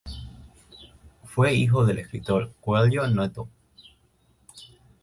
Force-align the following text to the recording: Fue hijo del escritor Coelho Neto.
Fue 1.25 1.53
hijo 1.53 1.85
del 1.85 1.99
escritor 1.99 2.51
Coelho 2.59 3.05
Neto. 3.05 3.47